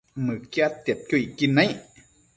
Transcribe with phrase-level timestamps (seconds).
[0.27, 1.77] Mëquiadtiadquio icquid naic